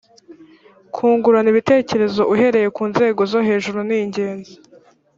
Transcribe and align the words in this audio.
kungurana 0.93 1.47
ibitekerezo 1.53 2.21
uhereye 2.33 2.67
ku 2.75 2.83
nzego 2.91 3.21
zo 3.31 3.39
hejuru 3.47 3.79
ni 3.87 3.95
ingenzi 4.03 4.53